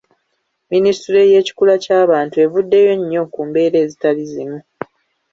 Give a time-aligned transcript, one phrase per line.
[0.71, 4.59] Minisitule y’ekikula ky’abantu avuddeyo nnyo ku mbeera ezitali zimu.